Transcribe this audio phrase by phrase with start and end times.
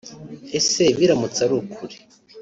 [0.59, 1.95] Ese biramutse ari ukuri